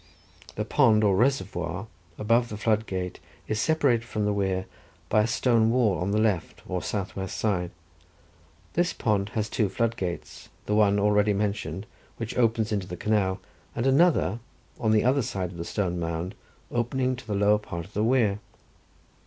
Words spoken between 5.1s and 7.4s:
a stone wall on the left, or south west